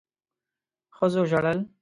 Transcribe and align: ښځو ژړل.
ښځو 0.95 1.21
ژړل. 1.29 1.59